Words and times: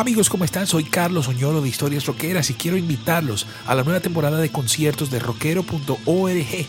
Amigos, 0.00 0.28
¿cómo 0.28 0.44
están? 0.44 0.66
Soy 0.66 0.82
Carlos 0.82 1.28
Oñoro 1.28 1.60
de 1.60 1.68
Historias 1.68 2.06
Roqueras 2.06 2.50
y 2.50 2.54
quiero 2.54 2.76
invitarlos 2.76 3.46
a 3.64 3.76
la 3.76 3.84
nueva 3.84 4.00
temporada 4.00 4.38
de 4.38 4.50
conciertos 4.50 5.08
de 5.08 5.20
rockero.org. 5.20 6.66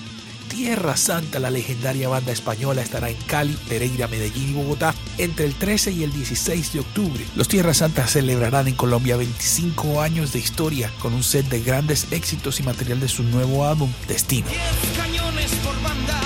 Tierra 0.47 0.95
Santa, 0.95 1.39
la 1.39 1.49
legendaria 1.49 2.07
banda 2.07 2.31
española, 2.31 2.83
estará 2.83 3.09
en 3.09 3.17
Cali, 3.25 3.57
Pereira, 3.67 4.07
Medellín 4.07 4.51
y 4.51 4.53
Bogotá 4.53 4.93
entre 5.17 5.47
el 5.47 5.55
13 5.55 5.91
y 5.93 6.03
el 6.03 6.13
16 6.13 6.73
de 6.73 6.79
octubre. 6.81 7.25
Los 7.35 7.47
Tierra 7.47 7.73
Santa 7.73 8.05
celebrarán 8.05 8.67
en 8.67 8.75
Colombia 8.75 9.17
25 9.17 10.01
años 10.01 10.31
de 10.31 10.37
historia 10.37 10.91
con 10.99 11.15
un 11.15 11.23
set 11.23 11.49
de 11.49 11.61
grandes 11.61 12.11
éxitos 12.11 12.59
y 12.59 12.63
material 12.63 12.99
de 12.99 13.07
su 13.07 13.23
nuevo 13.23 13.65
álbum 13.65 13.91
Destino. 14.07 14.45
cañones 14.95 15.51
por 15.63 15.81
banda, 15.81 16.21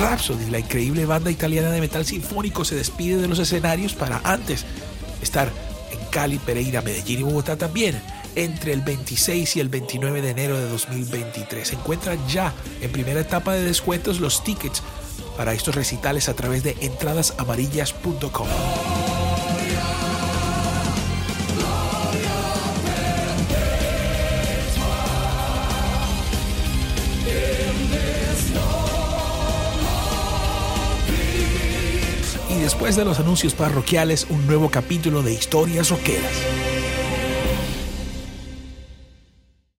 Rhapsody, 0.00 0.50
la 0.50 0.58
increíble 0.58 1.06
banda 1.06 1.30
italiana 1.30 1.70
de 1.70 1.80
metal 1.80 2.04
sinfónico, 2.04 2.64
se 2.64 2.74
despide 2.74 3.16
de 3.16 3.28
los 3.28 3.38
escenarios 3.38 3.94
para 3.94 4.20
antes 4.24 4.64
estar 5.22 5.50
en 5.90 5.98
Cali, 6.10 6.38
Pereira, 6.38 6.82
Medellín 6.82 7.20
y 7.20 7.22
Bogotá 7.22 7.56
también 7.56 8.00
entre 8.34 8.72
el 8.72 8.82
26 8.82 9.56
y 9.56 9.60
el 9.60 9.68
29 9.68 10.22
de 10.22 10.30
enero 10.30 10.58
de 10.58 10.68
2023. 10.68 11.68
Se 11.68 11.74
encuentran 11.74 12.18
ya 12.28 12.52
en 12.80 12.92
primera 12.92 13.20
etapa 13.20 13.54
de 13.54 13.62
descuentos 13.62 14.20
los 14.20 14.44
tickets 14.44 14.82
para 15.36 15.54
estos 15.54 15.74
recitales 15.74 16.28
a 16.28 16.34
través 16.34 16.62
de 16.62 16.76
entradasamarillas.com. 16.80 18.46
Y 32.56 32.60
después 32.60 32.96
de 32.96 33.04
los 33.04 33.20
anuncios 33.20 33.54
parroquiales, 33.54 34.26
un 34.30 34.46
nuevo 34.46 34.70
capítulo 34.70 35.22
de 35.22 35.34
Historias 35.34 35.90
Roqueras. 35.90 36.75